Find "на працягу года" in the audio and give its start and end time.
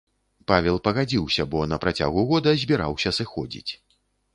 1.75-2.59